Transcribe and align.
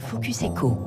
Focus 0.00 0.42
Echo. 0.42 0.78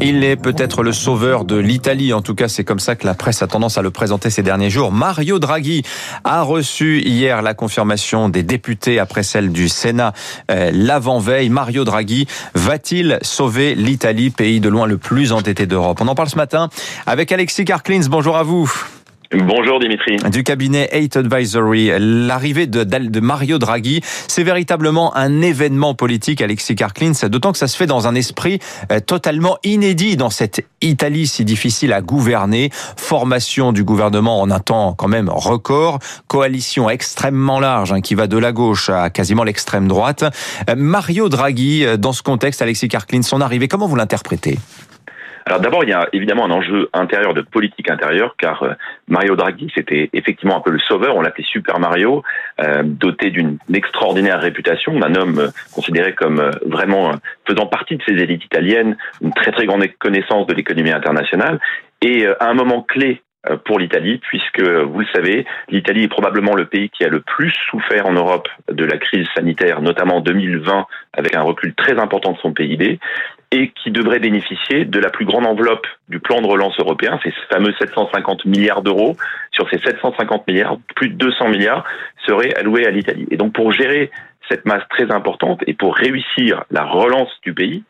Il 0.00 0.22
est 0.22 0.36
peut-être 0.36 0.82
le 0.82 0.92
sauveur 0.92 1.44
de 1.44 1.56
l'Italie, 1.56 2.12
en 2.12 2.22
tout 2.22 2.34
cas 2.34 2.48
c'est 2.48 2.64
comme 2.64 2.78
ça 2.78 2.94
que 2.94 3.06
la 3.06 3.14
presse 3.14 3.42
a 3.42 3.46
tendance 3.46 3.78
à 3.78 3.82
le 3.82 3.90
présenter 3.90 4.30
ces 4.30 4.42
derniers 4.42 4.70
jours. 4.70 4.92
Mario 4.92 5.38
Draghi 5.38 5.82
a 6.24 6.42
reçu 6.42 7.00
hier 7.00 7.42
la 7.42 7.54
confirmation 7.54 8.28
des 8.28 8.42
députés 8.42 8.98
après 8.98 9.22
celle 9.22 9.50
du 9.50 9.68
Sénat 9.68 10.12
euh, 10.50 10.70
l'avant-veille. 10.72 11.48
Mario 11.48 11.84
Draghi 11.84 12.26
va-t-il 12.54 13.18
sauver 13.22 13.74
l'Italie, 13.74 14.30
pays 14.30 14.60
de 14.60 14.68
loin 14.68 14.86
le 14.86 14.98
plus 14.98 15.32
entêté 15.32 15.66
d'Europe? 15.66 15.98
On 16.00 16.08
en 16.08 16.14
parle 16.14 16.28
ce 16.28 16.36
matin 16.36 16.68
avec 17.06 17.32
Alexis 17.32 17.64
Karklins. 17.64 18.06
Bonjour 18.08 18.36
à 18.36 18.42
vous. 18.42 18.70
Bonjour 19.30 19.78
Dimitri. 19.78 20.16
Du 20.30 20.42
cabinet 20.42 20.88
Eight 20.90 21.18
Advisory, 21.18 21.90
l'arrivée 21.98 22.66
de, 22.66 22.82
de, 22.82 23.20
Mario 23.20 23.58
Draghi, 23.58 24.00
c'est 24.26 24.42
véritablement 24.42 25.14
un 25.16 25.42
événement 25.42 25.94
politique, 25.94 26.40
Alexis 26.40 26.76
Karklins, 26.76 27.12
d'autant 27.28 27.52
que 27.52 27.58
ça 27.58 27.68
se 27.68 27.76
fait 27.76 27.84
dans 27.84 28.08
un 28.08 28.14
esprit 28.14 28.58
euh, 28.90 29.00
totalement 29.00 29.58
inédit 29.64 30.16
dans 30.16 30.30
cette 30.30 30.64
Italie 30.80 31.26
si 31.26 31.44
difficile 31.44 31.92
à 31.92 32.00
gouverner. 32.00 32.70
Formation 32.96 33.72
du 33.72 33.84
gouvernement 33.84 34.40
en 34.40 34.50
un 34.50 34.60
temps 34.60 34.94
quand 34.94 35.08
même 35.08 35.28
record, 35.28 35.98
coalition 36.26 36.88
extrêmement 36.88 37.60
large 37.60 37.92
hein, 37.92 38.00
qui 38.00 38.14
va 38.14 38.28
de 38.28 38.38
la 38.38 38.52
gauche 38.52 38.88
à 38.88 39.10
quasiment 39.10 39.44
l'extrême 39.44 39.88
droite. 39.88 40.24
Euh, 40.70 40.74
Mario 40.74 41.28
Draghi, 41.28 41.84
euh, 41.84 41.98
dans 41.98 42.12
ce 42.12 42.22
contexte, 42.22 42.62
Alexis 42.62 42.88
Karklins, 42.88 43.20
son 43.20 43.42
arrivée, 43.42 43.68
comment 43.68 43.88
vous 43.88 43.96
l'interprétez? 43.96 44.58
Alors 45.48 45.60
d'abord, 45.60 45.82
il 45.82 45.88
y 45.88 45.94
a 45.94 46.06
évidemment 46.12 46.44
un 46.44 46.50
enjeu 46.50 46.90
intérieur 46.92 47.32
de 47.32 47.40
politique 47.40 47.90
intérieure, 47.90 48.34
car 48.38 48.62
euh, 48.62 48.72
Mario 49.08 49.34
Draghi, 49.34 49.72
c'était 49.74 50.10
effectivement 50.12 50.58
un 50.58 50.60
peu 50.60 50.70
le 50.70 50.78
sauveur, 50.78 51.16
on 51.16 51.22
l'appelait 51.22 51.42
Super 51.42 51.80
Mario, 51.80 52.22
euh, 52.60 52.82
doté 52.84 53.30
d'une 53.30 53.56
extraordinaire 53.72 54.42
réputation, 54.42 54.98
d'un 54.98 55.14
homme 55.14 55.38
euh, 55.38 55.48
considéré 55.74 56.12
comme 56.12 56.50
vraiment 56.66 57.12
faisant 57.46 57.64
partie 57.64 57.96
de 57.96 58.02
ces 58.06 58.12
élites 58.12 58.44
italiennes, 58.44 58.98
une 59.22 59.32
très 59.32 59.50
très 59.50 59.64
grande 59.64 59.86
connaissance 59.98 60.46
de 60.46 60.52
l'économie 60.52 60.92
internationale, 60.92 61.58
et 62.02 62.26
un 62.40 62.52
moment 62.52 62.82
clé 62.82 63.22
pour 63.64 63.78
l'Italie, 63.78 64.18
puisque 64.18 64.60
vous 64.60 65.00
le 65.00 65.06
savez, 65.14 65.46
l'Italie 65.70 66.04
est 66.04 66.08
probablement 66.08 66.54
le 66.54 66.66
pays 66.66 66.90
qui 66.90 67.04
a 67.04 67.08
le 67.08 67.20
plus 67.20 67.52
souffert 67.70 68.06
en 68.06 68.12
Europe 68.12 68.48
de 68.70 68.84
la 68.84 68.98
crise 68.98 69.26
sanitaire, 69.34 69.80
notamment 69.80 70.16
en 70.16 70.20
2020, 70.20 70.86
avec 71.14 71.34
un 71.34 71.42
recul 71.42 71.74
très 71.74 71.98
important 71.98 72.32
de 72.32 72.38
son 72.38 72.52
PIB 72.52 72.98
et 73.50 73.70
qui 73.70 73.90
devrait 73.90 74.18
bénéficier 74.18 74.84
de 74.84 74.98
la 74.98 75.10
plus 75.10 75.24
grande 75.24 75.46
enveloppe 75.46 75.86
du 76.08 76.20
plan 76.20 76.40
de 76.40 76.46
relance 76.46 76.78
européen, 76.78 77.18
ces 77.22 77.32
fameux 77.50 77.72
750 77.78 78.44
milliards 78.44 78.82
d'euros. 78.82 79.16
Sur 79.52 79.68
ces 79.70 79.78
750 79.78 80.46
milliards, 80.46 80.76
plus 80.96 81.08
de 81.08 81.14
200 81.14 81.48
milliards 81.48 81.84
seraient 82.26 82.54
alloués 82.54 82.86
à 82.86 82.90
l'Italie. 82.90 83.26
Et 83.30 83.36
donc 83.36 83.54
pour 83.54 83.72
gérer 83.72 84.10
cette 84.50 84.66
masse 84.66 84.82
très 84.90 85.10
importante 85.10 85.62
et 85.66 85.74
pour 85.74 85.94
réussir 85.94 86.64
la 86.70 86.84
relance 86.84 87.30
du 87.42 87.54
pays, 87.54 87.84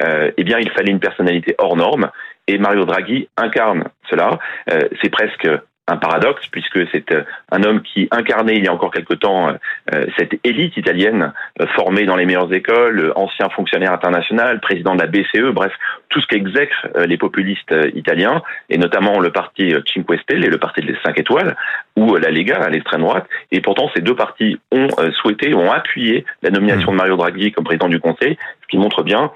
euh, 0.00 0.30
eh 0.36 0.44
bien 0.44 0.58
il 0.58 0.70
fallait 0.70 0.90
une 0.90 1.00
personnalité 1.00 1.54
hors 1.58 1.76
norme. 1.76 2.10
Et 2.46 2.58
Mario 2.58 2.84
Draghi 2.84 3.28
incarne 3.36 3.84
cela. 4.10 4.38
Euh, 4.70 4.80
c'est 5.02 5.10
presque 5.10 5.48
un 5.86 5.96
paradoxe 5.96 6.46
puisque 6.50 6.86
c'est 6.92 7.10
euh, 7.12 7.22
un 7.50 7.62
homme 7.62 7.82
qui 7.82 8.08
incarnait 8.10 8.56
il 8.56 8.64
y 8.64 8.68
a 8.68 8.72
encore 8.72 8.90
quelque 8.90 9.14
temps 9.14 9.48
euh, 9.92 10.06
cette 10.18 10.32
élite 10.42 10.76
italienne 10.76 11.32
euh, 11.60 11.66
formée 11.74 12.06
dans 12.06 12.16
les 12.16 12.24
meilleures 12.24 12.52
écoles, 12.52 13.12
ancien 13.16 13.50
fonctionnaire 13.50 13.92
international, 13.92 14.60
président 14.60 14.94
de 14.94 15.00
la 15.02 15.06
BCE, 15.06 15.52
bref, 15.52 15.72
tout 16.14 16.20
ce 16.20 16.26
qu'exècrent 16.26 16.88
les 17.06 17.18
populistes 17.18 17.74
italiens 17.94 18.42
et 18.70 18.78
notamment 18.78 19.20
le 19.20 19.30
parti 19.30 19.74
Cinque 19.92 20.18
Stelle 20.22 20.44
et 20.44 20.48
le 20.48 20.58
parti 20.58 20.80
des 20.80 20.96
cinq 21.04 21.18
étoiles 21.18 21.56
ou 21.96 22.16
la 22.16 22.30
Lega 22.30 22.56
à 22.56 22.70
l'extrême 22.70 23.02
droite 23.02 23.26
et 23.52 23.60
pourtant 23.60 23.90
ces 23.94 24.00
deux 24.00 24.16
partis 24.16 24.58
ont 24.72 24.88
souhaité, 25.20 25.54
ont 25.54 25.70
appuyé 25.70 26.24
la 26.42 26.50
nomination 26.50 26.92
de 26.92 26.96
Mario 26.96 27.16
Draghi 27.16 27.52
comme 27.52 27.64
président 27.64 27.88
du 27.88 28.00
Conseil, 28.00 28.36
ce 28.62 28.66
qui 28.68 28.78
montre 28.78 29.02
bien 29.02 29.30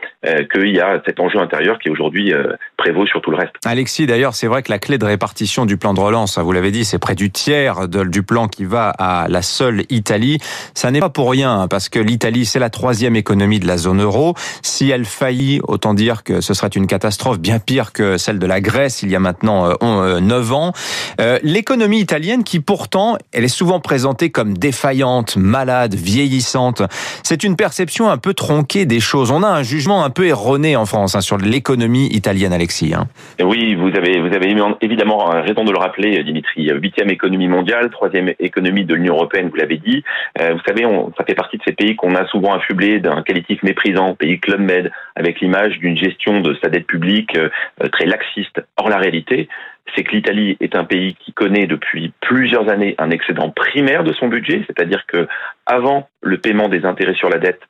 qu'il 0.52 0.74
y 0.74 0.80
a 0.80 1.02
cet 1.04 1.20
enjeu 1.20 1.38
intérieur 1.38 1.78
qui 1.78 1.90
aujourd'hui 1.90 2.32
prévaut 2.76 3.06
sur 3.06 3.20
tout 3.20 3.30
le 3.30 3.36
reste. 3.36 3.54
Alexis, 3.64 4.06
d'ailleurs, 4.06 4.34
c'est 4.34 4.46
vrai 4.46 4.62
que 4.62 4.70
la 4.70 4.78
clé 4.78 4.98
de 4.98 5.04
répartition 5.04 5.66
du 5.66 5.76
plan 5.76 5.94
de 5.94 6.00
relance 6.00 6.38
vous 6.38 6.52
l'avez 6.52 6.70
dit, 6.70 6.84
c'est 6.84 6.98
près 6.98 7.14
du 7.14 7.30
tiers 7.30 7.88
du 7.88 8.22
plan 8.22 8.48
qui 8.48 8.64
va 8.64 8.90
à 8.98 9.27
la 9.28 9.42
seule 9.42 9.83
Italie. 9.90 10.38
Ça 10.74 10.90
n'est 10.90 11.00
pas 11.00 11.11
pour 11.11 11.30
rien, 11.30 11.61
hein, 11.61 11.68
parce 11.68 11.88
que 11.88 11.98
l'Italie, 11.98 12.46
c'est 12.46 12.58
la 12.58 12.70
troisième 12.70 13.17
économie 13.17 13.61
de 13.61 13.67
la 13.67 13.77
zone 13.77 14.02
euro. 14.02 14.34
Si 14.62 14.90
elle 14.90 15.05
faillit, 15.05 15.61
autant 15.67 15.94
dire 15.94 16.22
que 16.24 16.40
ce 16.40 16.55
serait 16.55 16.67
une 16.77 16.86
catastrophe 16.86 17.39
bien 17.39 17.58
pire 17.58 17.92
que 17.92 18.17
celle 18.17 18.39
de 18.39 18.46
la 18.46 18.61
Grèce 18.61 19.02
il 19.02 19.11
y 19.11 19.17
a 19.17 19.20
maintenant 19.20 19.68
9 19.68 19.77
euh, 19.83 20.20
euh, 20.20 20.52
ans. 20.52 20.73
Euh, 21.20 21.39
l'économie 21.42 22.01
italienne, 22.01 22.45
qui 22.45 22.61
pourtant, 22.61 23.17
elle 23.33 23.45
est 23.45 23.48
souvent 23.48 23.80
présentée 23.80 24.30
comme 24.30 24.56
défaillante, 24.56 25.36
malade, 25.36 25.95
vieillissante, 25.95 26.83
c'est 27.23 27.45
une 27.45 27.56
perception 27.56 28.08
un 28.08 28.18
peu 28.18 28.34
tronquée 28.34 28.86
des 28.86 29.01
choses. 29.01 29.30
On 29.30 29.42
a 29.42 29.48
un 29.48 29.62
jugement 29.62 30.05
un 30.05 30.11
peu 30.11 30.27
erroné 30.27 30.77
en 30.77 30.86
France 30.86 31.14
hein, 31.14 31.20
sur 31.20 31.39
l'économie 31.39 32.06
italienne, 32.06 32.52
Alexis. 32.52 32.95
Hein. 32.95 33.06
Oui, 33.42 33.74
vous 33.74 33.89
avez, 33.96 34.20
vous 34.20 34.35
avez 34.35 34.55
évidemment 34.80 35.27
raison 35.27 35.64
de 35.64 35.73
le 35.73 35.79
rappeler, 35.79 36.23
Dimitri. 36.23 36.70
Huitième 36.73 37.11
économie 37.11 37.48
mondiale, 37.48 37.90
troisième 37.90 38.33
économie 38.39 38.85
de 38.85 38.95
l'Union 38.95 39.14
européenne, 39.14 39.48
vous 39.50 39.56
l'avez 39.56 39.79
dit. 39.79 40.02
Vous 40.39 40.61
savez, 40.67 40.85
ça 41.17 41.24
fait 41.24 41.35
partie 41.35 41.58
de 41.58 41.62
ces 41.64 41.73
pays 41.73 41.96
qu'on 41.96 42.14
a 42.14 42.27
souvent 42.27 42.55
affublé 42.55 43.00
d'un 43.00 43.23
qualitif 43.23 43.62
méprisant, 43.62 44.14
pays 44.14 44.39
Club 44.39 44.61
Med, 44.61 44.90
avec 45.17 45.40
l'image 45.40 45.79
d'une 45.79 45.96
gestion 45.96 46.40
de 46.40 46.48
sa 46.63 46.69
dette 46.69 46.86
publique 46.86 47.36
euh, 47.36 47.48
très 47.91 48.07
laxiste. 48.07 48.61
Or, 48.77 48.89
la 48.89 48.98
réalité, 48.98 49.48
c'est 49.95 50.05
que 50.05 50.13
l'Italie 50.13 50.57
est 50.61 50.77
un 50.77 50.85
pays 50.85 51.14
qui 51.14 51.33
connaît 51.33 51.67
depuis 51.67 52.13
plusieurs 52.20 52.69
années 52.70 52.95
un 52.98 53.11
excédent 53.11 53.51
primaire 53.51 54.05
de 54.05 54.13
son 54.13 54.29
budget, 54.29 54.64
c'est-à-dire 54.67 55.07
que 55.07 55.27
avant 55.67 56.09
le 56.20 56.39
paiement 56.39 56.69
des 56.69 56.85
intérêts 56.85 57.14
sur 57.14 57.31
la 57.31 57.39
dette, 57.39 57.61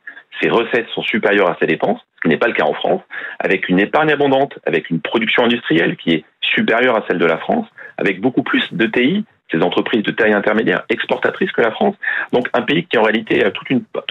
ses 0.41 0.49
recettes 0.49 0.89
sont 0.95 1.03
supérieures 1.03 1.51
à 1.51 1.57
ses 1.61 1.67
dépenses, 1.67 2.01
ce 2.17 2.21
qui 2.23 2.29
n'est 2.29 2.37
pas 2.37 2.49
le 2.49 2.55
cas 2.55 2.65
en 2.65 2.75
France, 2.75 3.03
avec 3.39 3.69
une 3.69 3.81
épargne 3.81 4.11
abondante, 4.11 4.59
avec 4.67 4.91
une 4.91 5.01
production 5.01 5.45
industrielle 5.45 5.97
qui 5.97 6.13
est 6.13 6.25
supérieure 6.41 6.97
à 6.97 7.05
celle 7.09 7.19
de 7.19 7.27
la 7.27 7.39
France, 7.39 7.67
avec 7.97 8.21
beaucoup 8.21 8.43
plus 8.43 8.73
de 8.73 8.87
TI, 8.87 9.25
ces 9.51 9.63
entreprises 9.63 10.03
de 10.03 10.11
taille 10.11 10.35
intermédiaire 10.35 10.83
exportatrices 10.89 11.53
que 11.53 11.63
la 11.63 11.71
France. 11.71 11.97
Donc 12.33 12.49
un 12.53 12.63
pays 12.63 12.85
qui 12.85 12.99
en 12.99 13.03
réalité 13.03 13.45
a 13.45 13.51
tout 13.51 13.65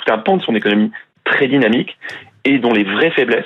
un 0.08 0.18
pan 0.18 0.38
de 0.38 0.42
son 0.42 0.56
économie 0.56 0.92
très 1.24 1.48
dynamique 1.48 1.98
et 2.44 2.58
dont 2.58 2.74
les 2.74 2.84
vraies 2.84 3.12
faiblesses 3.12 3.46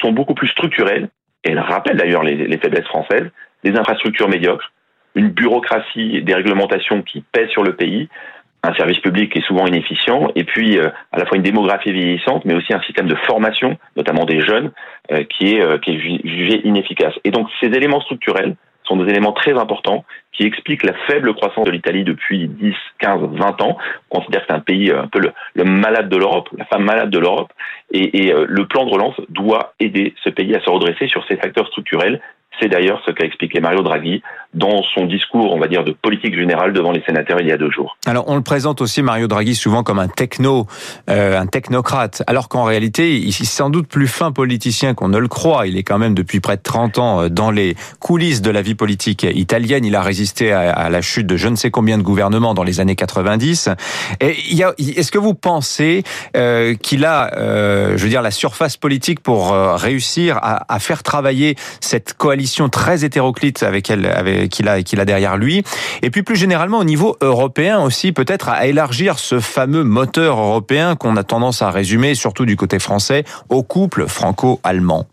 sont 0.00 0.12
beaucoup 0.12 0.34
plus 0.34 0.48
structurelles. 0.48 1.08
Et 1.44 1.50
elle 1.50 1.60
rappelle 1.60 1.96
d'ailleurs 1.96 2.22
les, 2.22 2.36
les 2.36 2.58
faiblesses 2.58 2.86
françaises, 2.86 3.30
des 3.62 3.76
infrastructures 3.76 4.28
médiocres, 4.28 4.72
une 5.14 5.28
bureaucratie 5.28 6.16
et 6.16 6.20
des 6.22 6.34
réglementations 6.34 7.02
qui 7.02 7.22
pèsent 7.32 7.50
sur 7.50 7.62
le 7.62 7.74
pays, 7.74 8.08
un 8.64 8.74
service 8.74 8.98
public 8.98 9.32
qui 9.32 9.38
est 9.38 9.46
souvent 9.46 9.66
inefficient, 9.66 10.28
et 10.34 10.44
puis 10.44 10.78
euh, 10.78 10.88
à 11.12 11.18
la 11.18 11.26
fois 11.26 11.36
une 11.36 11.42
démographie 11.42 11.92
vieillissante, 11.92 12.44
mais 12.44 12.54
aussi 12.54 12.72
un 12.72 12.80
système 12.82 13.06
de 13.06 13.14
formation, 13.14 13.76
notamment 13.96 14.24
des 14.24 14.40
jeunes, 14.40 14.72
euh, 15.12 15.24
qui 15.24 15.54
est, 15.54 15.62
euh, 15.62 15.78
qui 15.78 15.90
est 15.92 15.98
jugé 15.98 16.66
inefficace. 16.66 17.14
Et 17.24 17.30
donc 17.30 17.48
ces 17.60 17.66
éléments 17.66 18.00
structurels 18.00 18.56
sont 18.84 18.96
des 18.96 19.10
éléments 19.10 19.32
très 19.32 19.52
importants 19.52 20.04
qui 20.32 20.44
expliquent 20.44 20.82
la 20.82 20.94
faible 21.06 21.34
croissance 21.34 21.64
de 21.64 21.70
l'Italie 21.70 22.04
depuis 22.04 22.48
10, 22.48 22.74
15, 22.98 23.20
20 23.32 23.62
ans. 23.62 23.76
On 24.10 24.18
considère 24.18 24.40
que 24.40 24.46
c'est 24.48 24.54
un 24.54 24.60
pays 24.60 24.90
un 24.90 25.06
peu 25.06 25.20
le, 25.20 25.64
malade 25.64 26.08
de 26.08 26.16
l'Europe, 26.16 26.48
la 26.56 26.64
femme 26.66 26.84
malade 26.84 27.10
de 27.10 27.18
l'Europe, 27.18 27.52
et, 27.92 28.26
et 28.26 28.32
le 28.32 28.66
plan 28.66 28.84
de 28.84 28.90
relance 28.90 29.14
doit 29.28 29.74
aider 29.80 30.14
ce 30.22 30.30
pays 30.30 30.54
à 30.54 30.60
se 30.60 30.68
redresser 30.68 31.06
sur 31.08 31.24
ces 31.28 31.36
facteurs 31.36 31.68
structurels 31.68 32.20
c'est 32.60 32.68
d'ailleurs 32.68 33.00
ce 33.04 33.10
qu'a 33.10 33.24
expliqué 33.24 33.60
Mario 33.60 33.82
Draghi 33.82 34.22
dans 34.54 34.82
son 34.94 35.06
discours, 35.06 35.52
on 35.52 35.58
va 35.58 35.66
dire, 35.66 35.84
de 35.84 35.92
politique 35.92 36.34
générale 36.36 36.72
devant 36.72 36.92
les 36.92 37.02
sénateurs 37.02 37.40
il 37.40 37.48
y 37.48 37.52
a 37.52 37.56
deux 37.56 37.70
jours. 37.70 37.96
Alors, 38.06 38.24
on 38.28 38.36
le 38.36 38.42
présente 38.42 38.80
aussi, 38.80 39.02
Mario 39.02 39.26
Draghi, 39.26 39.54
souvent 39.54 39.82
comme 39.82 39.98
un 39.98 40.06
techno, 40.08 40.66
euh, 41.10 41.38
un 41.38 41.46
technocrate, 41.46 42.22
alors 42.28 42.48
qu'en 42.48 42.62
réalité, 42.62 43.16
il 43.16 43.28
est 43.28 43.44
sans 43.44 43.68
doute 43.68 43.88
plus 43.88 44.06
fin 44.06 44.30
politicien 44.30 44.94
qu'on 44.94 45.08
ne 45.08 45.18
le 45.18 45.26
croit. 45.26 45.66
Il 45.66 45.76
est 45.76 45.82
quand 45.82 45.98
même 45.98 46.14
depuis 46.14 46.38
près 46.38 46.56
de 46.56 46.62
30 46.62 46.98
ans 46.98 47.22
euh, 47.22 47.28
dans 47.28 47.50
les 47.50 47.74
coulisses 47.98 48.42
de 48.42 48.50
la 48.50 48.62
vie 48.62 48.76
politique 48.76 49.24
italienne. 49.24 49.84
Il 49.84 49.96
a 49.96 50.02
résisté 50.02 50.52
à, 50.52 50.88
la 50.88 51.02
chute 51.02 51.26
de 51.26 51.36
je 51.36 51.48
ne 51.48 51.56
sais 51.56 51.70
combien 51.70 51.98
de 51.98 52.02
gouvernements 52.02 52.54
dans 52.54 52.62
les 52.62 52.78
années 52.78 52.96
90. 52.96 53.70
Et 54.20 54.36
est-ce 54.78 55.10
que 55.10 55.18
vous 55.18 55.34
pensez 55.34 56.04
euh, 56.36 56.74
qu'il 56.74 57.04
a, 57.04 57.30
je 57.96 58.02
veux 58.02 58.08
dire, 58.08 58.22
la 58.22 58.30
surface 58.30 58.76
politique 58.76 59.20
pour 59.20 59.52
réussir 59.52 60.38
à 60.42 60.78
faire 60.78 61.02
travailler 61.02 61.56
cette 61.80 62.14
coalition 62.14 62.43
très 62.68 63.04
hétéroclite 63.04 63.62
avec 63.62 63.90
elle, 63.90 64.06
avec 64.06 64.50
qu'il 64.50 64.68
a, 64.68 64.74
a 64.74 65.04
derrière 65.04 65.36
lui. 65.36 65.62
Et 66.02 66.10
puis 66.10 66.22
plus 66.22 66.36
généralement 66.36 66.78
au 66.78 66.84
niveau 66.84 67.16
européen 67.20 67.80
aussi, 67.80 68.12
peut-être 68.12 68.48
à 68.48 68.66
élargir 68.66 69.18
ce 69.18 69.40
fameux 69.40 69.84
moteur 69.84 70.38
européen 70.38 70.96
qu'on 70.96 71.16
a 71.16 71.22
tendance 71.22 71.62
à 71.62 71.70
résumer, 71.70 72.14
surtout 72.14 72.46
du 72.46 72.56
côté 72.56 72.78
français, 72.78 73.24
au 73.48 73.62
couple 73.62 74.06
franco-allemand. 74.06 75.06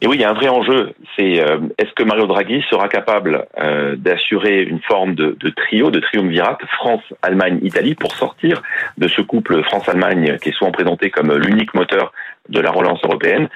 Et 0.00 0.06
oui, 0.06 0.16
il 0.16 0.20
y 0.20 0.24
a 0.24 0.30
un 0.30 0.34
vrai 0.34 0.48
enjeu. 0.48 0.92
C'est 1.16 1.40
euh, 1.40 1.60
est-ce 1.78 1.92
que 1.94 2.02
Mario 2.02 2.26
Draghi 2.26 2.62
sera 2.68 2.88
capable 2.88 3.46
euh, 3.58 3.96
d'assurer 3.96 4.62
une 4.62 4.80
forme 4.80 5.14
de, 5.14 5.34
de, 5.40 5.48
trio, 5.48 5.90
de 5.90 6.00
triumvirat 6.00 6.58
France, 6.76 7.02
Allemagne, 7.22 7.58
Italie 7.62 7.94
pour 7.94 8.14
sortir 8.14 8.62
de 8.98 9.08
ce 9.08 9.22
couple 9.22 9.62
France-Allemagne 9.64 10.36
qui 10.42 10.50
est 10.50 10.52
souvent 10.52 10.72
présenté 10.72 11.08
comme 11.08 11.32
l'unique 11.32 11.72
moteur 11.72 12.12
de 12.50 12.60
la 12.60 12.70
relance 12.70 13.02
européenne? 13.02 13.48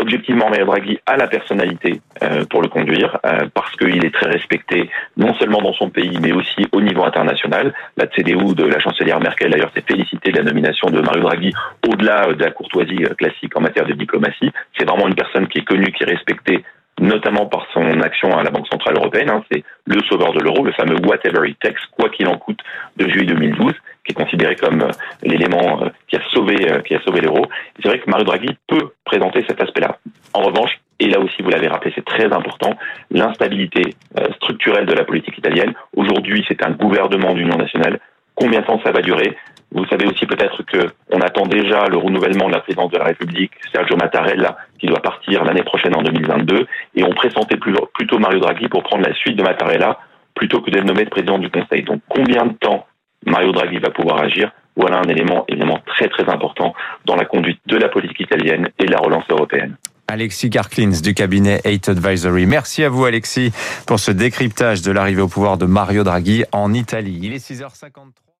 Objectivement, 0.00 0.48
Mario 0.48 0.66
Draghi 0.66 0.98
a 1.06 1.16
la 1.16 1.26
personnalité 1.26 2.00
euh, 2.22 2.44
pour 2.46 2.62
le 2.62 2.68
conduire, 2.68 3.18
euh, 3.24 3.46
parce 3.54 3.74
qu'il 3.76 4.04
est 4.04 4.14
très 4.14 4.30
respecté, 4.30 4.90
non 5.16 5.34
seulement 5.34 5.60
dans 5.60 5.72
son 5.72 5.90
pays, 5.90 6.18
mais 6.20 6.32
aussi 6.32 6.66
au 6.72 6.80
niveau 6.80 7.04
international. 7.04 7.72
La 7.96 8.06
CDU 8.06 8.54
de 8.54 8.64
la 8.64 8.78
chancelière 8.80 9.20
Merkel, 9.20 9.50
d'ailleurs, 9.50 9.72
s'est 9.74 9.84
félicitée 9.86 10.32
de 10.32 10.38
la 10.38 10.44
nomination 10.44 10.90
de 10.90 11.00
Mario 11.00 11.22
Draghi, 11.22 11.52
au-delà 11.86 12.32
de 12.32 12.42
la 12.42 12.50
courtoisie 12.50 13.04
classique 13.18 13.56
en 13.56 13.60
matière 13.60 13.86
de 13.86 13.94
diplomatie. 13.94 14.50
C'est 14.78 14.88
vraiment 14.88 15.08
une 15.08 15.14
personne 15.14 15.46
qui 15.48 15.58
est 15.58 15.64
connue, 15.64 15.92
qui 15.92 16.02
est 16.02 16.06
respectée, 16.06 16.64
notamment 17.00 17.46
par 17.46 17.66
son 17.72 18.00
action 18.00 18.36
à 18.36 18.42
la 18.42 18.50
Banque 18.50 18.68
Centrale 18.68 18.96
Européenne. 18.96 19.30
Hein. 19.30 19.44
C'est 19.50 19.64
le 19.86 20.00
sauveur 20.08 20.32
de 20.32 20.40
l'euro, 20.40 20.64
le 20.64 20.72
fameux 20.72 20.96
whatever 21.06 21.48
it 21.48 21.58
takes, 21.60 21.78
quoi 21.92 22.08
qu'il 22.08 22.28
en 22.28 22.36
coûte, 22.36 22.60
de 22.96 23.08
juillet 23.08 23.26
2012 23.26 23.72
qui 24.04 24.12
est 24.12 24.14
considéré 24.14 24.54
comme 24.56 24.82
euh, 24.82 24.90
l'élément 25.22 25.82
euh, 25.82 25.88
qui 26.08 26.16
a 26.16 26.20
euh, 26.40 26.80
qui 26.80 26.94
a 26.94 27.00
sauvé 27.02 27.20
l'euro. 27.20 27.46
C'est 27.80 27.88
vrai 27.88 27.98
que 27.98 28.10
Mario 28.10 28.24
Draghi 28.24 28.56
peut 28.66 28.92
présenter 29.04 29.44
cet 29.48 29.60
aspect-là. 29.62 29.98
En 30.32 30.42
revanche, 30.42 30.80
et 31.00 31.08
là 31.08 31.20
aussi 31.20 31.42
vous 31.42 31.50
l'avez 31.50 31.68
rappelé, 31.68 31.92
c'est 31.94 32.04
très 32.04 32.32
important, 32.32 32.74
l'instabilité 33.10 33.94
structurelle 34.36 34.86
de 34.86 34.94
la 34.94 35.04
politique 35.04 35.36
italienne. 35.36 35.74
Aujourd'hui, 35.96 36.44
c'est 36.48 36.64
un 36.64 36.70
gouvernement 36.70 37.34
d'union 37.34 37.56
nationale. 37.56 37.98
Combien 38.34 38.60
de 38.60 38.66
temps 38.66 38.80
ça 38.84 38.92
va 38.92 39.00
durer? 39.00 39.36
Vous 39.74 39.84
savez 39.86 40.06
aussi 40.06 40.24
peut-être 40.24 40.62
que 40.62 40.92
on 41.10 41.20
attend 41.20 41.46
déjà 41.46 41.88
le 41.88 41.96
renouvellement 41.96 42.46
de 42.46 42.52
la 42.52 42.60
présidence 42.60 42.92
de 42.92 42.98
la 42.98 43.06
République, 43.06 43.50
Sergio 43.72 43.96
Mattarella, 43.96 44.56
qui 44.78 44.86
doit 44.86 45.00
partir 45.00 45.44
l'année 45.44 45.64
prochaine 45.64 45.96
en 45.96 46.02
2022, 46.02 46.66
et 46.94 47.02
on 47.02 47.10
pressentait 47.10 47.56
plutôt 47.56 48.18
Mario 48.20 48.38
Draghi 48.38 48.68
pour 48.68 48.84
prendre 48.84 49.04
la 49.04 49.14
suite 49.14 49.36
de 49.36 49.42
Mattarella 49.42 49.98
plutôt 50.34 50.60
que 50.60 50.70
d'être 50.70 50.84
nommé 50.84 51.04
président 51.06 51.38
du 51.38 51.50
Conseil. 51.50 51.82
Donc 51.82 52.02
combien 52.08 52.46
de 52.46 52.52
temps 52.52 52.86
Mario 53.26 53.50
Draghi 53.50 53.78
va 53.78 53.90
pouvoir 53.90 54.22
agir? 54.22 54.52
Voilà 54.76 54.98
un 54.98 55.08
élément 55.08 55.44
évidemment 55.48 55.80
très 55.86 56.08
très 56.08 56.28
important 56.28 56.74
dans 57.04 57.16
la 57.16 57.24
conduite 57.24 57.60
de 57.66 57.76
la 57.76 57.88
politique 57.88 58.20
italienne 58.20 58.68
et 58.78 58.86
de 58.86 58.90
la 58.90 58.98
relance 58.98 59.24
européenne. 59.30 59.76
Alexis 60.08 60.50
Karklins 60.50 61.00
du 61.02 61.14
cabinet 61.14 61.60
8 61.64 61.88
Advisory. 61.90 62.46
Merci 62.46 62.84
à 62.84 62.88
vous 62.88 63.04
Alexis 63.04 63.52
pour 63.86 63.98
ce 63.98 64.10
décryptage 64.10 64.82
de 64.82 64.92
l'arrivée 64.92 65.22
au 65.22 65.28
pouvoir 65.28 65.56
de 65.56 65.66
Mario 65.66 66.04
Draghi 66.04 66.44
en 66.52 66.74
Italie. 66.74 67.20
Il 67.22 67.32
est 67.32 67.38
6h53. 67.38 68.24